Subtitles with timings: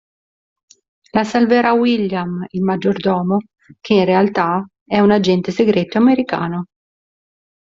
[1.17, 3.37] La salverà William, il maggiordomo,
[3.79, 6.65] che in realtà è un agente segreto americano.